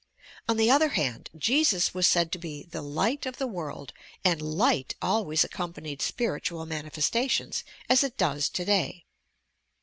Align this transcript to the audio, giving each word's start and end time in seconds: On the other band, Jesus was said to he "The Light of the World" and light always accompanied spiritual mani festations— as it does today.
On 0.49 0.57
the 0.57 0.71
other 0.71 0.89
band, 0.95 1.29
Jesus 1.37 1.93
was 1.93 2.07
said 2.07 2.31
to 2.31 2.39
he 2.39 2.63
"The 2.63 2.81
Light 2.81 3.27
of 3.27 3.37
the 3.37 3.45
World" 3.45 3.93
and 4.25 4.41
light 4.41 4.95
always 4.99 5.43
accompanied 5.43 6.01
spiritual 6.01 6.65
mani 6.65 6.89
festations— 6.89 7.61
as 7.87 8.03
it 8.03 8.17
does 8.17 8.49
today. 8.49 9.05